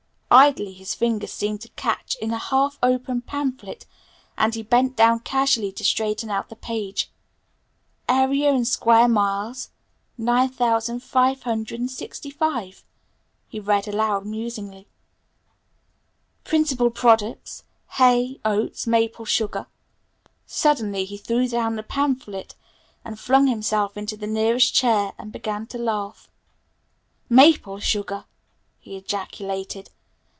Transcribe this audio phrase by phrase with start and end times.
[0.33, 3.85] Idly his finger seemed to catch in a half open pamphlet,
[4.37, 7.11] and he bent down casually to straighten out the page.
[8.07, 9.71] "Area in square miles
[10.17, 12.85] 9,565,"
[13.49, 14.87] he read aloud musingly.
[16.45, 17.65] "Principal products
[17.97, 19.67] hay, oats, maple sugar"
[20.45, 22.55] Suddenly he threw down the pamphlet
[23.03, 26.31] and flung himself into the nearest chair and began to laugh.
[27.27, 28.23] "Maple sugar?"
[28.79, 29.89] he ejaculated.